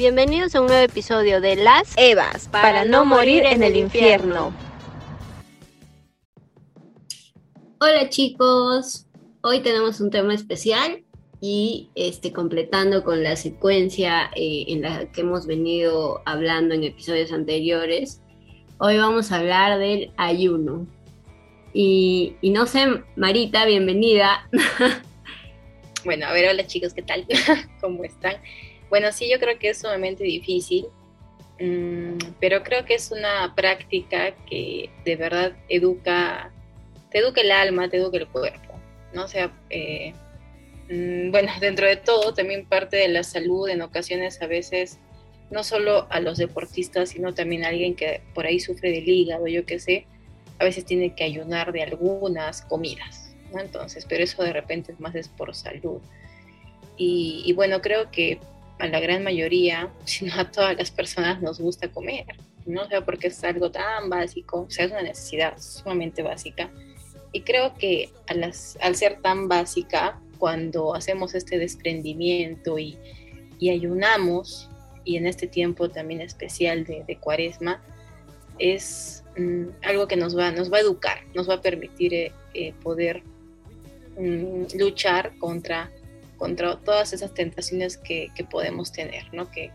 [0.00, 4.50] Bienvenidos a un nuevo episodio de Las Evas para, no morir en el infierno.
[7.78, 9.04] Hola chicos,
[9.42, 11.04] hoy tenemos un tema especial
[11.42, 17.30] y este, completando con la secuencia eh, en la que hemos venido hablando en episodios
[17.30, 18.22] anteriores,
[18.78, 20.86] hoy vamos a hablar del ayuno.
[21.74, 22.86] Y, y no sé,
[23.16, 24.48] Marita, bienvenida.
[26.02, 27.26] Bueno, a ver, hola chicos, ¿qué tal?
[27.82, 28.36] ¿Cómo están?
[28.90, 30.86] Bueno, sí, yo creo que es sumamente difícil,
[31.60, 36.50] mm, pero creo que es una práctica que de verdad educa,
[37.10, 38.74] te educa el alma, te educa el cuerpo,
[39.14, 39.28] ¿no?
[39.28, 40.12] Sea, eh,
[40.90, 44.98] mm, bueno, dentro de todo, también parte de la salud en ocasiones a veces,
[45.50, 49.46] no solo a los deportistas, sino también a alguien que por ahí sufre del hígado,
[49.46, 50.06] yo qué sé,
[50.58, 53.34] a veces tiene que ayunar de algunas comidas.
[53.58, 56.00] Entonces, pero eso de repente más es por salud.
[57.02, 58.38] Y, bueno, creo que
[58.80, 62.26] a la gran mayoría, si no a todas las personas nos gusta comer,
[62.66, 62.82] ¿no?
[62.82, 66.70] O sea, porque es algo tan básico, o sea, es una necesidad sumamente básica.
[67.32, 72.98] Y creo que al ser tan básica, cuando hacemos este desprendimiento y,
[73.70, 74.68] ayunamos,
[75.04, 77.80] y en este tiempo también especial de, cuaresma,
[78.58, 82.32] es mm, algo que nos va, nos va a educar, nos va a permitir eh,
[82.54, 83.22] eh, poder
[84.20, 85.90] Mm, luchar contra,
[86.40, 89.50] contra todas esas tentaciones que, podemos tener, ¿no?
[89.50, 89.70] que,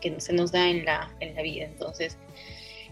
[0.00, 1.66] que, se nos da en la, en la vida.
[1.66, 2.18] Entonces,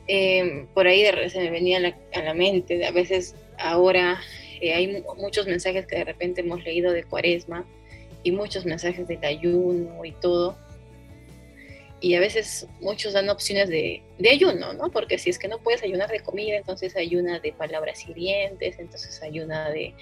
[0.07, 4.21] em, por ahí de, se me venía a la, mente, a veces ahora
[4.61, 7.67] eh, hay muchos mensajes que de repente hemos leído de cuaresma
[8.23, 10.57] y muchos mensajes del ayuno y todo.
[12.01, 14.93] Y a veces muchos dan opciones de, de, ayuno, ¿no?
[14.93, 19.21] Porque si es que no puedes ayunar de comida, entonces ayuna de palabras hirientes, entonces
[19.21, 19.95] ayuna de,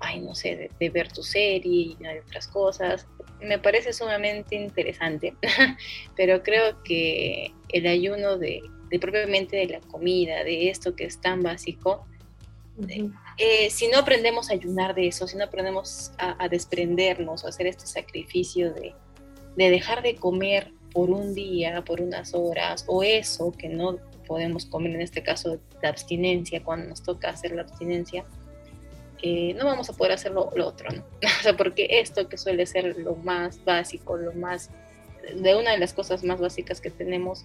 [0.00, 3.06] ay, no sé, de, ver tu serie y de otras cosas.
[3.40, 5.34] Me parece sumamente interesante,
[6.16, 8.62] pero creo que el ayuno de,
[9.00, 12.06] propiamente de la comida, de esto que es tan básico,
[13.38, 17.66] eh, si no aprendemos a ayunar de eso, si no aprendemos a, desprendernos o hacer
[17.66, 18.94] este sacrificio de,
[19.56, 24.66] de dejar de comer por un día, por unas horas, o eso que no podemos
[24.66, 28.24] comer, en este caso la abstinencia, cuando nos toca hacer la abstinencia,
[29.22, 31.04] no vamos a poder hacer lo, otro, ¿no?
[31.40, 34.70] O sea, porque esto que suele ser lo más básico, lo más,
[35.34, 37.44] de una de las cosas más básicas que tenemos,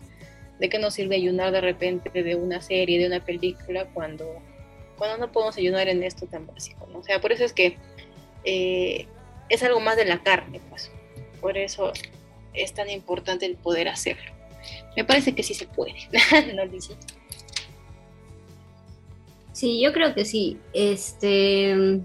[0.59, 4.35] ¿de qué nos sirve ayunar de repente de una serie, de una película, cuando,
[4.97, 6.99] cuando no podemos ayunar en esto tan básico, ¿no?
[6.99, 7.77] O sea, por eso es que
[8.43, 9.07] eh,
[9.49, 10.91] es algo más de la carne, pues.
[11.39, 11.91] Por eso
[12.53, 14.31] es tan importante el poder hacerlo.
[14.95, 15.95] Me parece que sí se puede,
[16.53, 16.95] ¿no, dice
[19.61, 20.57] Sí, yo creo que sí.
[20.73, 22.01] Este,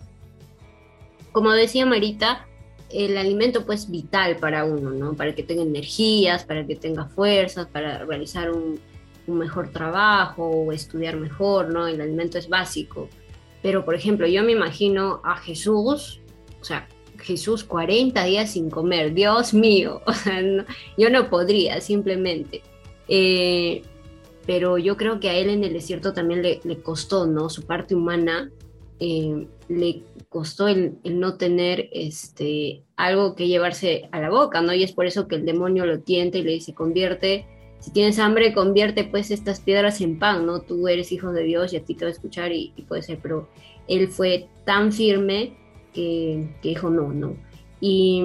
[1.32, 2.46] como decía Marita,
[2.90, 5.14] el alimento pues vital para uno, ¿no?
[5.14, 8.78] Para que tenga energías, para que tenga fuerzas, para realizar un,
[9.26, 11.86] mejor trabajo o estudiar mejor, ¿no?
[11.86, 13.08] El alimento es básico.
[13.62, 16.20] Pero, por ejemplo, yo me imagino a Jesús,
[16.60, 16.86] o sea,
[17.18, 20.42] Jesús 40 días sin comer, Dios mío, o sea,
[20.98, 22.60] yo no podría simplemente.
[23.08, 23.80] Eh,
[24.46, 27.50] pero yo creo que a él en el desierto también le, costó, ¿no?
[27.50, 28.50] Su parte humana
[29.00, 34.72] eh, le costó el, no tener este, algo que llevarse a la boca, ¿no?
[34.72, 37.44] Y es por eso que el demonio lo tienta y le dice, convierte,
[37.80, 40.60] si tienes hambre, convierte pues estas piedras en pan, ¿no?
[40.60, 43.18] Tú eres hijo de Dios y a ti te va a escuchar y, puede ser,
[43.20, 43.48] pero
[43.88, 45.56] él fue tan firme
[45.92, 47.36] que, que dijo, no, no.
[47.80, 48.22] Y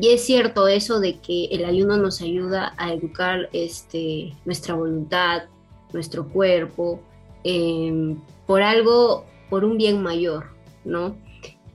[0.00, 5.44] y es cierto eso de que el ayuno nos ayuda a educar este, nuestra voluntad,
[5.92, 7.00] nuestro cuerpo,
[7.44, 8.16] em,
[8.46, 10.46] por algo, por un bien mayor,
[10.84, 11.16] ¿no?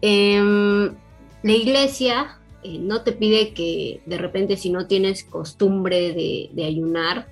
[0.01, 0.93] Em,
[1.43, 7.27] la iglesia eh, no te pide que de repente si no tienes costumbre de, ayunar,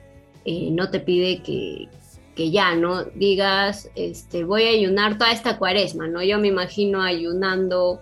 [0.45, 1.87] eh, no te pide que,
[2.35, 3.03] que, ya, ¿no?
[3.03, 6.21] Digas, este, voy a ayunar toda esta cuaresma, ¿no?
[6.23, 8.01] Yo me imagino ayunando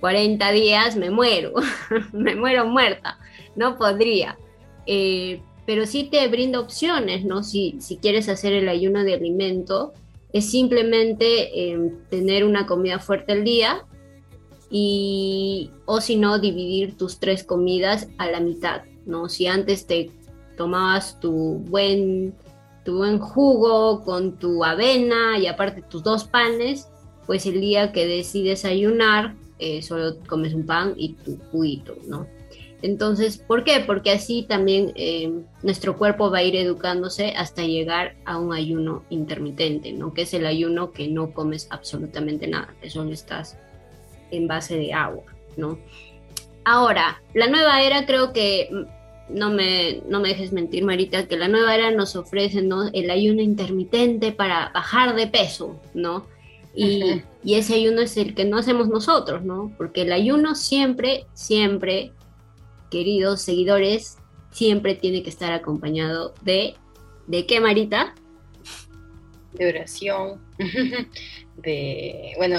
[0.00, 1.52] 40 días me muero,
[2.12, 3.18] me muero muerta,
[3.56, 4.38] no podría.
[4.86, 7.42] Eh, pero sí te brinda opciones, ¿no?
[7.42, 9.92] Si, si quieres hacer el ayuno de alimento,
[10.32, 13.84] es simplemente em, tener una comida fuerte al día
[14.68, 19.28] y, o si no, dividir tus tres comidas a la mitad, ¿no?
[19.28, 20.10] Si antes te
[20.56, 22.34] tomabas tu buen,
[22.84, 26.88] tu buen jugo con tu avena y aparte tus dos panes,
[27.26, 32.26] pues el día que decides ayunar, eh, solo comes un pan y tu juguito, ¿no?
[32.82, 33.80] Entonces, ¿por qué?
[33.80, 39.04] Porque así también eh, nuestro cuerpo va a ir educándose hasta llegar a un ayuno
[39.08, 40.12] intermitente, ¿no?
[40.12, 43.56] Que es el ayuno que no comes absolutamente nada, que solo estás
[44.30, 45.24] en base de agua,
[45.56, 45.78] ¿no?
[46.64, 48.68] Ahora, la nueva era creo que
[49.28, 52.88] no me, no me dejes mentir, Marita, que la nueva era nos ofrece ¿no?
[52.92, 56.26] el ayuno intermitente para bajar de peso, ¿no?
[56.74, 59.72] Y, y, ese ayuno es el que no hacemos nosotros, ¿no?
[59.76, 62.12] Porque el ayuno siempre, siempre,
[62.90, 64.18] queridos seguidores,
[64.50, 66.74] siempre tiene que estar acompañado de,
[67.26, 68.14] ¿de qué, Marita?
[69.52, 70.40] De oración,
[71.56, 72.58] de, bueno,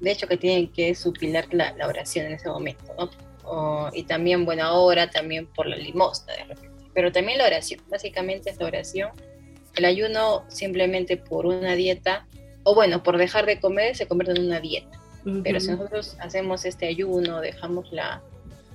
[0.00, 3.10] de hecho que tienen que supilar la, la oración en ese momento, ¿no?
[3.92, 8.50] y también, bueno, ahora también por la limosna de repente, pero también la oración, básicamente
[8.50, 9.10] es la oración.
[9.76, 12.26] El ayuno simplemente por una dieta,
[12.64, 15.00] o bueno, por dejar de comer se convierte en una dieta.
[15.42, 18.20] Pero si nosotros hacemos este ayuno, dejamos la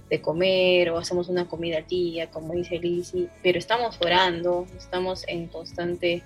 [0.10, 5.28] de comer o hacemos una comida al día, como dice Lizzie, pero estamos orando, estamos
[5.28, 6.24] en constante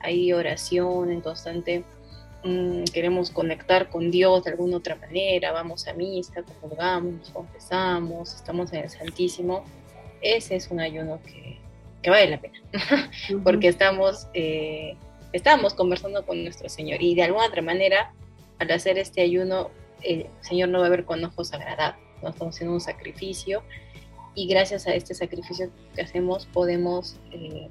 [0.00, 1.84] ahí oración, en constante
[2.42, 8.34] Mm, queremos conectar con Dios de alguna otra manera, vamos a misa, comulgamos, nos confesamos,
[8.34, 9.62] estamos en el Santísimo,
[10.22, 11.58] ese es un ayuno que,
[12.08, 12.58] vale la pena,
[13.44, 14.96] porque estamos, eh,
[15.32, 18.12] estamos conversando con nuestro Señor y de alguna otra manera,
[18.58, 19.70] al hacer este ayuno,
[20.02, 22.30] el Señor no va a ver con ojos agradables, ¿no?
[22.30, 23.62] estamos haciendo un sacrificio
[24.34, 27.68] y gracias a este sacrificio que hacemos podemos, eh,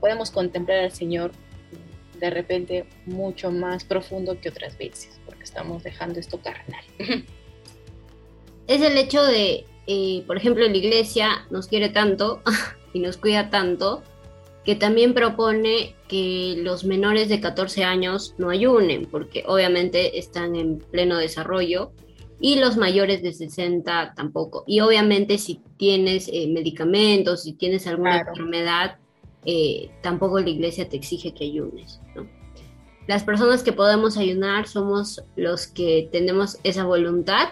[0.00, 1.32] podemos contemplar al Señor
[2.18, 6.84] de repente mucho más profundo que otras veces, porque estamos dejando esto carnal.
[8.68, 12.40] Es el hecho de, eh, por ejemplo, la iglesia nos quiere tanto
[12.94, 14.04] y nos cuida tanto,
[14.64, 20.78] que también propone que los menores de 14 años no ayunen, porque obviamente están en
[20.78, 21.92] pleno desarrollo,
[22.42, 24.64] y los mayores de 60 tampoco.
[24.66, 28.96] Y obviamente si tienes eh, medicamentos, si tienes alguna enfermedad,
[29.44, 32.00] eh, tampoco la iglesia te exige que ayunes.
[33.06, 37.50] Las personas que podemos ayunar somos los que tenemos esa voluntad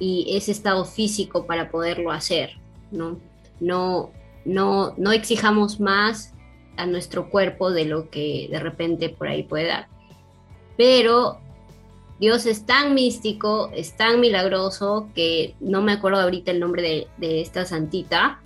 [0.00, 2.58] y ese estado físico para poderlo hacer.
[2.90, 3.20] No,
[3.60, 4.10] no,
[4.44, 6.34] no, no exijamos más
[6.76, 9.88] a nuestro cuerpo de lo que de repente por ahí puede dar.
[10.76, 11.38] Pero
[12.18, 17.08] Dios es tan místico, es tan milagroso, que no me acuerdo ahorita el nombre de,
[17.18, 18.40] de esta santita,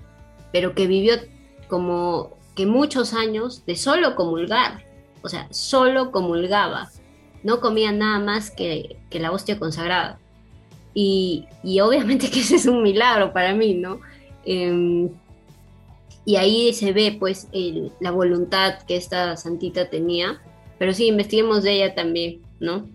[0.52, 1.14] pero que vivió
[1.68, 4.84] como que muchos años de solo comulgar,
[5.22, 6.90] o sea, solo comulgaba,
[7.42, 10.18] no comía nada más que, la hostia consagrada.
[10.94, 11.46] Y,
[11.80, 14.00] obviamente que ese es un milagro para mí, ¿no?
[14.44, 15.10] Em,
[16.26, 17.48] y ahí se ve pues
[18.00, 20.42] la voluntad que esta santita tenía,
[20.76, 22.88] pero sí, investiguemos de ella también, ¿no?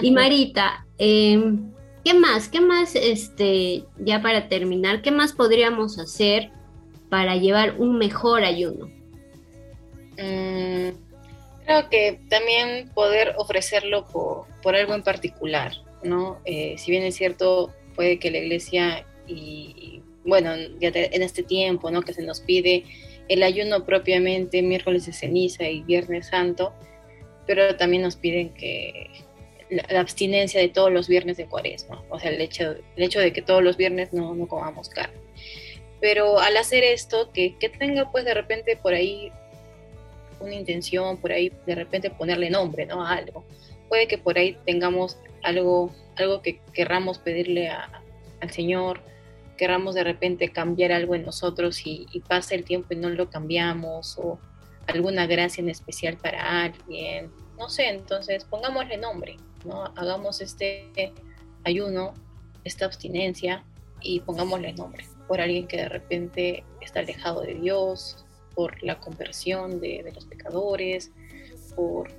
[0.00, 1.72] Y Marita, em,
[2.04, 2.48] ¿qué más?
[2.48, 6.50] ¿Qué más, este, ya para terminar, qué más podríamos hacer
[7.10, 8.86] para llevar un mejor ayuno?
[10.12, 10.90] Mm,
[11.66, 15.72] creo que también poder ofrecerlo por, algo en particular,
[16.04, 16.38] ¿no?
[16.44, 21.90] Eh, si bien es cierto, puede que la iglesia y, bueno, ya en este tiempo,
[21.90, 22.02] ¿no?
[22.02, 22.84] Que se nos pide
[23.28, 26.72] el ayuno propiamente miércoles de ceniza y viernes santo,
[27.46, 29.10] pero también nos piden que
[29.70, 33.32] la, abstinencia de todos los viernes de cuaresma, o sea, el hecho, el hecho de
[33.32, 35.22] que todos los viernes no, no comamos carne
[36.02, 39.30] pero al hacer esto, que, tenga pues de repente por ahí
[40.40, 43.06] una intención, por ahí de repente ponerle nombre, ¿no?
[43.06, 43.44] A algo.
[43.88, 49.00] Puede que por ahí tengamos algo, algo que querramos pedirle al Señor,
[49.56, 54.18] querramos de repente cambiar algo en nosotros y, pasa el tiempo y no lo cambiamos,
[54.18, 54.38] o
[54.86, 59.84] alguna gracia en especial para alguien, no sé, entonces pongámosle nombre, ¿no?
[59.96, 61.12] Hagamos este
[61.64, 62.14] ayuno,
[62.64, 63.64] esta abstinencia
[64.00, 69.80] y pongámosle nombre por alguien que de repente está alejado de Dios, por la conversión
[69.80, 71.10] de, los pecadores,
[71.74, 72.10] por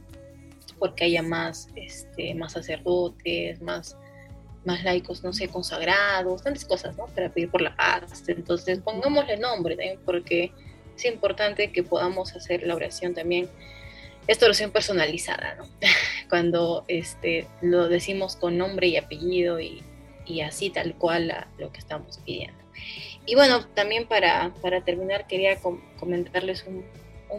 [0.80, 3.96] porque haya más, este, más sacerdotes, más,
[4.65, 7.08] más laicos, no sé, consagrados, tantas cosas, ¿no?
[7.08, 8.24] Para pedir por la paz.
[8.27, 10.51] Entonces, pongámosle nombre también, porque
[10.96, 13.50] es importante que podamos hacer la oración también,
[14.27, 15.67] esta oración personalizada, ¿no?
[16.29, 19.84] Cuando este, lo decimos con nombre y apellido y,
[20.25, 22.63] y así tal cual lo que estamos pidiendo.
[23.25, 24.51] Y bueno, también para,
[24.86, 25.58] terminar quería
[26.00, 26.84] comentarles un,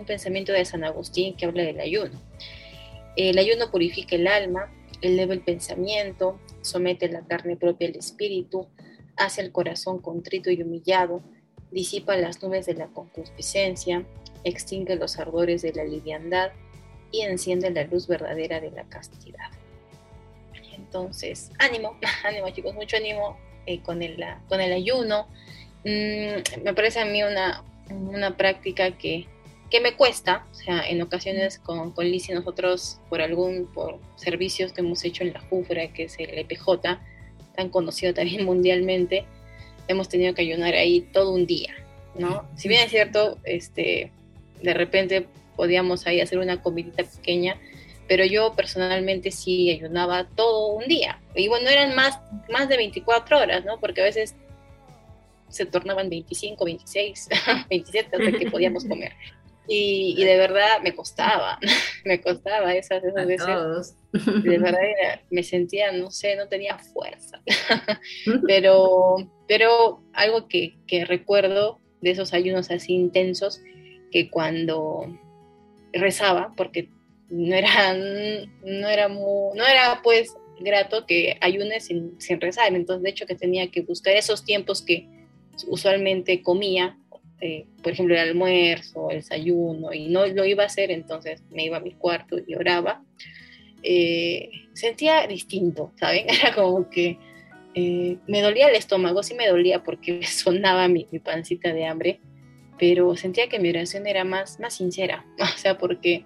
[0.07, 2.21] pensamiento de San Agustín que habla del ayuno.
[3.17, 4.69] El ayuno purifica el alma,
[5.01, 8.69] eleva el pensamiento, somete la carne propia al espíritu,
[9.17, 11.23] hace el corazón contrito y humillado,
[11.71, 14.07] disipa las nubes de la concupiscencia,
[14.45, 16.53] extingue los ardores de la liviandad
[17.11, 19.51] y enciende la luz verdadera de la castidad.
[20.77, 23.37] Entonces, ánimo, ánimo chicos, mucho ánimo
[23.67, 25.29] eh, con, el, con el ayuno.
[25.85, 29.27] Mm, me parece a mí una, una práctica que,
[29.75, 34.73] que, me cuesta, o sea, en ocasiones con, con y nosotros por algún, por servicios
[34.73, 36.99] que hemos hecho en la JUFRA, que es el EPJ,
[37.57, 39.25] tan conocido también mundialmente,
[39.89, 41.75] hemos tenido que ayunar ahí todo un día,
[42.15, 42.49] ¿no?
[42.57, 44.13] Si bien es cierto, este,
[44.63, 45.27] de repente
[45.57, 47.61] podíamos ahí hacer una comidita pequeña,
[48.07, 51.21] pero yo personalmente sí ayunaba todo un día.
[51.35, 53.81] Y bueno, eran más, más de 24 horas, ¿no?
[53.81, 54.35] Porque a veces
[55.49, 57.29] se tornaban 25, 26,
[57.71, 59.13] 27 hasta que podíamos comer.
[59.67, 61.59] Y, de verdad me costaba,
[62.05, 63.97] me costaba esas, esas veces.
[64.43, 64.79] De verdad
[65.31, 67.43] me sentía, no sé, no tenía fuerza.
[68.47, 69.17] pero,
[69.49, 73.63] pero algo que, que recuerdo de esos ayunos así intensos,
[74.11, 75.19] que cuando
[75.93, 76.91] rezaba, porque
[77.31, 83.11] no era, no era, no era pues grato que ayune sin, sin rezar, entonces de
[83.11, 85.09] hecho que tenía que buscar esos tiempos que
[85.67, 86.99] usualmente comía,
[87.41, 91.65] eh, por ejemplo el almuerzo, el desayuno, y no lo iba a hacer, entonces me
[91.65, 93.03] iba a mi cuarto y oraba,
[93.83, 96.27] eh, sentía distinto, ¿saben?
[96.29, 97.19] Era como que
[97.75, 102.21] eh, me dolía el estómago, sí me dolía porque sonaba mi, mi, pancita de hambre,
[102.79, 106.25] pero sentía que mi oración era más, más sincera, o sea, porque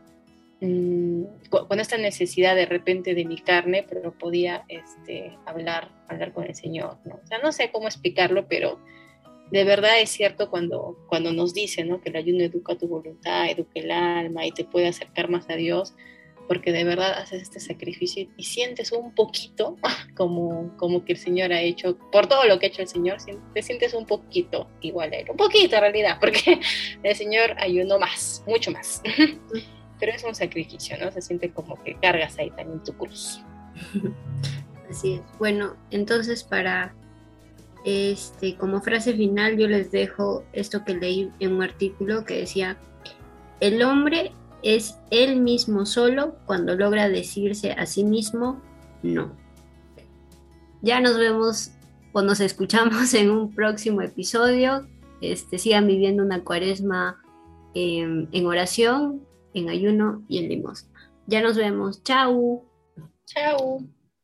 [0.61, 6.45] Mm, con esta necesidad de repente de mi carne, pero podía este, hablar, hablar con
[6.45, 7.21] el Señor, ¿no?
[7.23, 8.81] O sea, no sé cómo explicarlo, pero
[9.51, 12.01] de verdad es cierto cuando, cuando nos dicen ¿no?
[12.01, 15.55] que el ayuno educa tu voluntad, educa el alma y te puede acercar más a
[15.55, 15.95] Dios,
[16.47, 19.77] porque de verdad haces este sacrificio y sientes un poquito
[20.17, 23.19] como, como que el Señor ha hecho, por todo lo que ha hecho el Señor,
[23.55, 26.61] te sientes un poquito igual a Él, un poquito en realidad, porque
[27.03, 29.03] el Señor ayunó más, mucho más.
[30.01, 31.11] pero es un sacrificio, ¿no?
[31.11, 33.41] Se siente como que cargas ahí también tu cruz.
[34.89, 35.23] Así es.
[35.39, 36.95] Bueno, entonces para
[37.89, 42.77] este como frase final yo les dejo esto que leí en un artículo que decía
[43.61, 48.61] el hombre es él mismo solo cuando logra decirse a sí mismo
[49.03, 49.33] no.
[50.83, 51.73] Ya nos vemos
[52.13, 54.87] o nos escuchamos en un próximo episodio.
[55.21, 57.21] Este, sigan viviendo una cuaresma
[57.75, 59.23] em, en oración
[59.55, 60.91] en ayuno y en limosna.
[61.27, 62.03] Ya nos vemos.
[62.05, 62.65] Chau.
[63.27, 63.89] Chau.